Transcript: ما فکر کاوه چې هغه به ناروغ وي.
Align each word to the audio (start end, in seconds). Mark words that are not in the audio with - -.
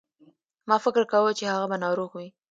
ما 0.69 0.77
فکر 0.85 1.03
کاوه 1.11 1.31
چې 1.39 1.43
هغه 1.53 1.65
به 1.71 1.77
ناروغ 1.83 2.11
وي. 2.15 2.27